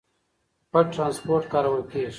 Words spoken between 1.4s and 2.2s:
کارول کېږي.